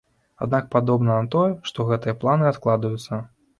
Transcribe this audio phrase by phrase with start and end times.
[0.45, 3.25] Аднак падобна на тое, што гэтыя планы адкладаюцца.